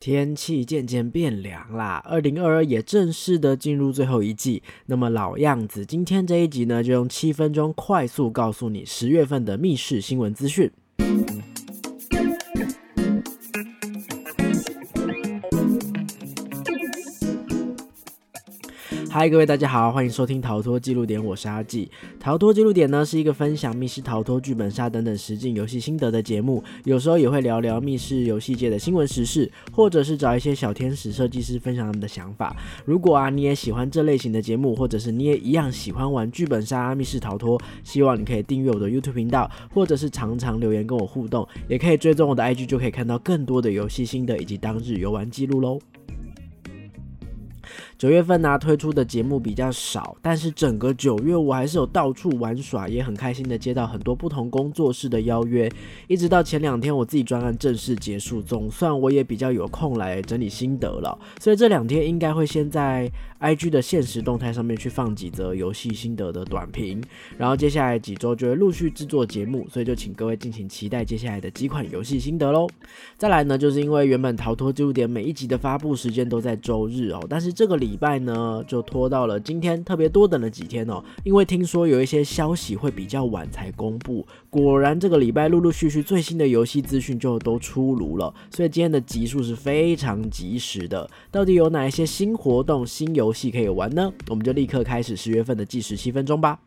[0.00, 4.62] 天气渐渐变凉啦，二零二二也正式的进入最后一季。
[4.86, 10.70] 那么老样子，今天这一集呢，就用七分钟快速告诉你十月份的密室新闻资讯。
[19.12, 21.90] 嗨，各位大家好，欢迎收听《逃脱记录点》，我是阿纪。
[22.20, 32.54] 逃脱记录点呢是一个分享密室逃脱、剧本杀等等实境游戏心得的节目，有时候也会聊聊密室游戏界的新闻时事，或者是找一些小天使设计师分享他们的想法。
[32.84, 45.80] 如果啊你也喜欢这类型的节目，或者是你也一样喜欢玩剧本杀、密室逃脱，希望你可以订阅我的 YouTube 频道，或者是常常留言跟我互动，也可以追踪我的 IG，就可以看到更多的游戏心得以及当日游玩记录喽。
[48.00, 55.70] 九月份呢推出的节目比较少，但是整个九月我还是有到处玩耍，也很开心的接到很多不同工作室的邀约。
[56.08, 61.18] 一直到前两天我自己专案正式结束，总算我也比较有空来整理心得了。
[61.38, 63.06] 所以这两天应该会先在
[63.38, 67.02] IG 的现实动态上面去放几则游戏心得的短评，
[67.36, 72.66] 然后接下来几周就会陆续制作节目，所以就请各位敬请期待接下来的几款游戏心得喽。
[73.18, 84.24] 再来呢，就是因为原本逃脱记录点每一集的发布时间都在周日哦，但是这个礼礼拜呢就拖到了今天，特别多等了几天哦，因为听说有一些消息会比较晚才公布。
[84.48, 91.10] 果然这个礼拜陆陆续续最新的游戏资讯就都出炉了，所以今天的集数是非常及时的。
[91.32, 94.12] 到底有哪一些新活动、新游戏可以玩呢？
[94.28, 96.60] 我们就立刻开始十月份的计时七分钟吧。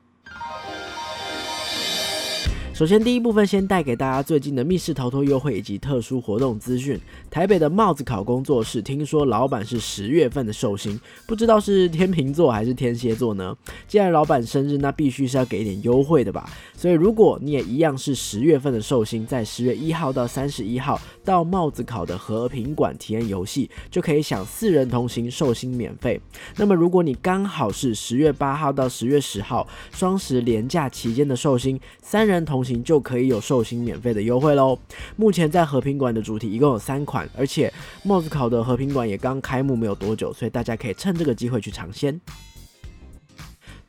[2.84, 7.00] 首先，第一部分先带给大家最近的密室逃脱优惠以及特殊活动资讯。
[7.32, 13.56] 台北的帽子考工作室，听说老板是十月份的寿星，不知道是天秤座还是天蝎座呢？
[13.88, 16.50] 既然老板生日，那必须是要给一点优惠的吧。
[16.76, 26.20] 所以，如果你也一样是十月份的寿星，在十月一号到三十一号到帽子考的和平馆体验游戏，就可以享四人同行寿星免费。
[26.58, 34.80] 那么，如果你刚好是十月八号到十月十号双十连假期间的寿星，三人同行就可以有寿星免费的优惠喽。
[35.18, 37.74] 目前在和平馆的主题一共有三款，而且
[38.04, 42.18] 帽子考的和平馆也刚开幕没有多久，所以大家可以趁这个机会去尝鲜。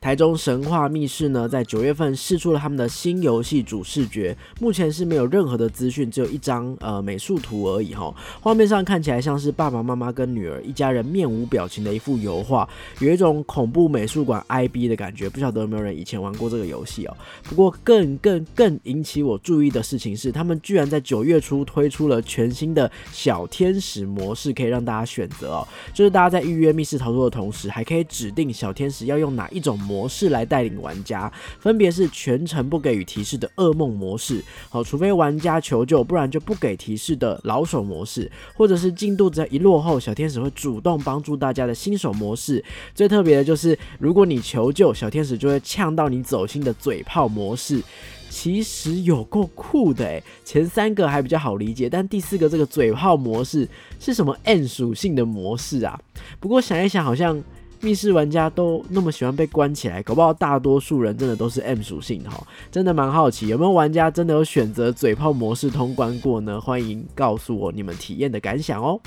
[0.05, 8.13] 台中神话密室呢，在九月份试出了他们的新游戏主视觉，目前是没有任何的资讯，只有一张呃美术图而已哈。
[8.39, 15.27] 画面上看起来像是爸爸妈妈跟女儿一家人面无表情的一幅油画，有一种恐怖美术馆 IB 的感觉。
[15.27, 17.17] 不晓得有没有人以前玩过这个游戏哦？
[17.41, 25.67] 不过更更更引起我注意的事情是，他们居然在九月初推出了全新的小天使模式，可以让大家选择哦。
[25.95, 29.94] 就是大家在预约密室逃脱的同时，还可以指定小天使要用哪一种模。
[29.95, 42.61] 模式来带领玩家，分别是全程不给予提示的噩梦模式，好，除非玩家求救，不然就不给提示的老手模式，或者是进度只要一落后，小天使会主动帮助大家的新手模式。
[42.93, 47.81] 最特别的就是，如果你求救，小天使就会呛到你走心的嘴炮模式。
[48.27, 53.65] 其实有够酷的诶，前三个还比较好理解，但第四个这个嘴炮模式
[53.97, 55.97] 是什么 N 属性的模式啊？
[56.41, 57.41] 不过想一想，好像。
[57.85, 66.59] 密室玩家都那么喜欢被关起来，搞不好大多数人真的都是 M 属性哈，真的蛮好奇有没有玩家真的有选择嘴炮模式通关过呢？
[66.59, 68.99] 欢迎告诉我你们体验的感想哦。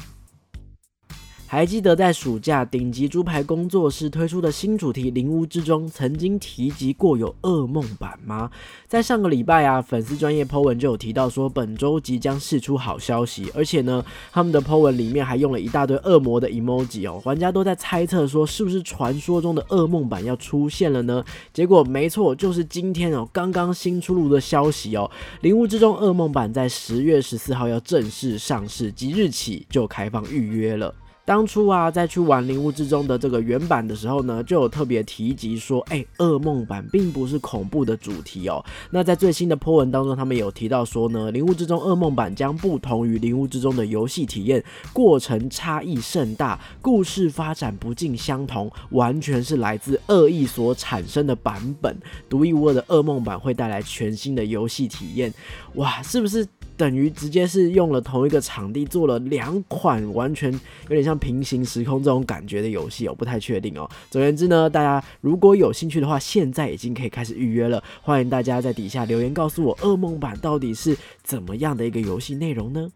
[1.51, 8.51] 还记得在暑假顶级猪排工作室推出的新主题《灵屋之中》曾经提及过有噩梦版吗？
[8.87, 21.25] 在上个礼拜啊，粉丝专业 po 文就有提到说本周即将释出好消息，而且呢，他们的 po 文里面还用了一大堆恶魔的 emoji 哦，玩家都在猜测说是不是传说中的噩梦版要出现了呢？
[21.55, 25.11] 结果没错，就是今天哦，刚刚新出炉的消息哦，
[25.41, 30.95] 《灵屋之中》噩梦版在十月十四号要正式上市，即日起就开放预约了。
[31.29, 38.65] 当初啊，在去玩《灵物之中》的这个原版的时候呢，就有特别提及说，哎，噩梦版并不是恐怖的主题哦。
[38.91, 51.95] 那在最新的 po 文当中，他们有提到说呢，《灵物之中》噩梦版将不同于《灵物之中》的游戏体验，过程差异甚大，故事发展不尽相同，完全是来自恶意所产生的版本。
[52.31, 55.31] 独一无二的噩梦版会带来全新的游戏体验，
[55.75, 56.49] 哇，是不是？
[56.79, 63.91] 等于直接是用了同一个场地做了两款完全有点像平行时空这种感觉的游戏，我不太确定哦。
[64.09, 67.83] 总而言之呢，大家如果有兴趣的话，现在已经可以开始预约了。
[68.01, 72.89] 欢迎大家在底下留言告诉我，噩梦版到底是怎么样的一个游戏内容呢？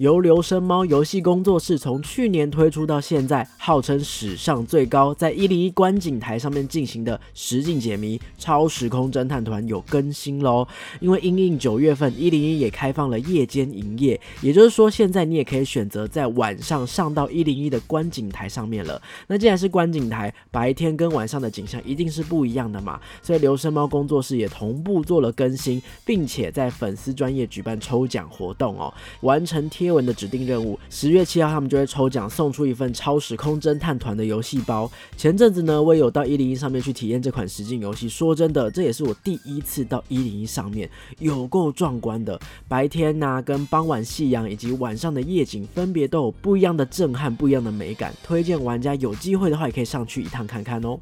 [0.00, 10.66] 由流声猫游戏工作室从去年推出到现在，号称史上最高，在一零一观景台上面进行的实景解谜《超时空侦探团》有更新喽。
[11.00, 19.02] 因为因应九月份一零一也开放了夜间营业，也就是说现在你也可以选择在晚上上到一零一的观景台上面了。
[19.26, 28.90] 那既然是观景台，白天跟晚上的景象一定是不一样的嘛，所以流声猫工作室也同步做了更新，并且在粉丝专业举办抽奖活动哦。
[29.20, 34.90] 完成贴文的指定任务，十月七号他们就会抽奖送出一份超时空侦探团的游戏包。
[35.16, 38.08] 前阵子呢，我有到一零一上面去体验这款实境游戏。
[38.08, 40.88] 说真的，这也是我第一次到一零一上面，
[41.18, 42.38] 有够壮观的。
[42.68, 48.14] 白天呐，跟傍晚夕阳以及晚上的夜景，分别都有不一样的震撼，不一样的美感。
[48.22, 50.98] 推荐玩家有机会的话，也可以上去一趟看看哦。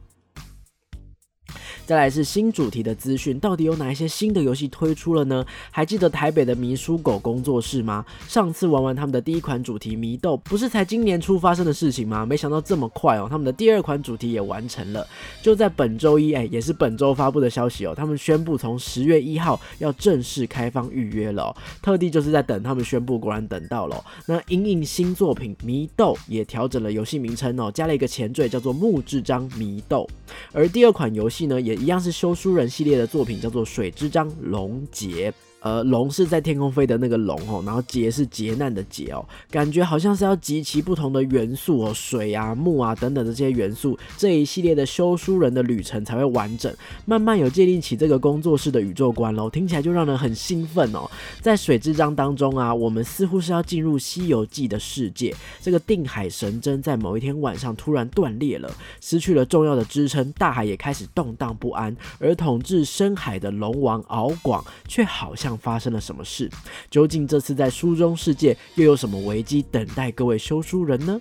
[1.88, 5.43] 再来是新主题的资讯，到底有哪一些新的游戏推出了呢？
[5.70, 8.05] 还记得台北的迷书狗工作室吗？
[8.26, 12.26] 上次玩完他们的第一款主题迷豆，不是才今年初发生的事情吗？
[12.26, 15.06] 没想到这么快哦，他们的第二款主题也完成了，
[15.40, 17.94] 就在本周一，哎，也是本周发布的消息哦。
[17.96, 24.05] 他们宣布从十月一号要正式开放预约了，特地就是在等他们宣布，果然等到了。
[24.26, 30.06] 那影影新作品迷豆也调整了游戏名称哦，加了一个前缀叫做木质章迷豆，
[30.52, 31.78] 而第二款游戏呢也。
[31.79, 35.31] 一样是修书人系列的作品，叫做《水之章龙劫》。
[35.60, 46.72] 呃，龙是在天空飞的那个龙哦，然后劫是劫难的劫哦，感觉好像是要集齐不同的元素哦，水啊、木啊等等的这些元素，这一系列的修书人的旅程才会完整，
[47.06, 51.10] 慢慢有建立起这个工作室的宇宙观喽，听起来就让人很兴奋哦。
[51.40, 58.70] 在水之章当中啊，我们似乎是要进入《西游记》的世界，这个定海神针在某一天晚上突然断裂了，
[59.00, 65.48] 失去了重要的支撑，大海也开始动荡不安，而统治深海的龙王敖广却好像。
[65.56, 66.50] 发生了什么事？
[66.91, 71.21] 究竟这次在书中世界又有什么危机等待各位修书人呢？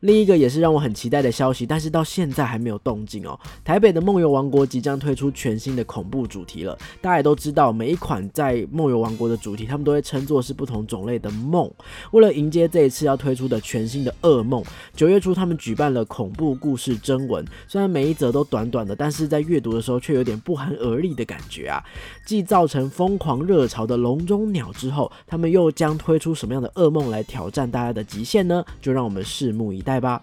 [0.00, 3.38] 另一个也是让我很期待的消息，但是到现在还没有动静哦。
[3.62, 6.76] 台北的梦游王国即将推出全新的恐怖主题了。
[7.02, 11.70] 大家也都知道，每一款在梦游王国的主题，他们都会称作是不同种类的梦。
[12.12, 14.64] 为了迎接这一次要推出的全新的噩梦，
[14.96, 17.44] 九月初他们举办了恐怖故事征文。
[17.68, 21.84] 虽然每一则都短短的，但是在阅读的时候却有点不寒而栗的感觉啊。
[22.24, 28.64] 继造成疯狂热潮的笼中鸟之后，他们又将推出什么样的噩梦来挑战大家的极限呢？
[28.80, 29.89] 就让我们拭目以待。
[29.90, 30.22] 来吧。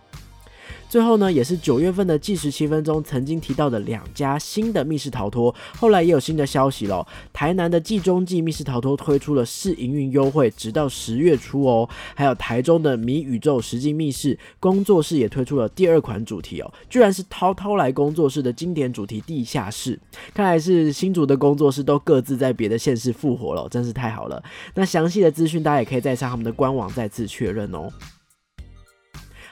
[0.89, 7.05] 最后呢，也是九月份的计时七分钟曾经提到的两家新的密室逃脱，后来也有新的消息了。
[7.33, 11.89] 台南的季中季密室逃脱推出了试营运优惠，直到十月初哦。
[12.15, 19.99] 还有台中的迷宇宙实境密室工作室也推出了第二款主题哦，居然是涛涛来工作室的经典主题地下室。
[20.33, 24.41] 看来是新竹的工作室都各自在别的县市复活了，真是太好了。
[24.75, 27.91] 那详细的资讯大家也可以再上他们的官网再次确认哦。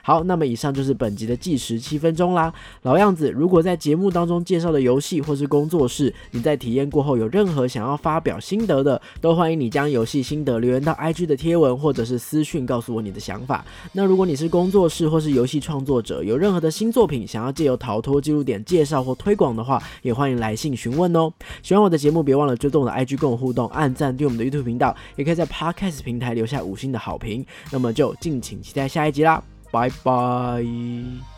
[0.05, 2.53] 好，那么以上就是本集的计时七分钟啦。
[2.83, 13.65] 老样子，如果在节目当中介绍的游戏或是工作室，你在体验过后有任何想要发表心得的，都欢迎你将游戏心得留言到 IG 的贴文或者是私讯告诉我你的想法。
[13.93, 21.33] 那如果你是工作室或是游戏创作者，有任何的新作品想要借由逃脱记录点介绍或推广的话，也欢迎来信询问哦。
[21.63, 27.43] 喜欢我的节目，别忘了追踪我的 IG 跟我互动，按赞对我们的 YouTube 频道，也可以在 Podcast 平台留下五星的好评。
[27.71, 29.43] 那么就敬请期待下一集啦。
[29.75, 31.34] 拜拜。